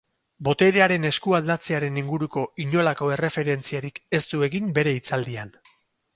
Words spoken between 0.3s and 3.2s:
Boterearen esku aldatzearen inguruko inolako